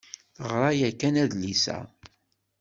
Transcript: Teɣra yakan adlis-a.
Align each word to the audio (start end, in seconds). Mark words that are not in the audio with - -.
Teɣra 0.35 0.69
yakan 0.79 1.15
adlis-a. 1.23 1.79